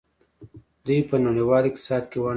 [0.85, 2.29] دوی په نړیوال اقتصاد کې ونډه لري.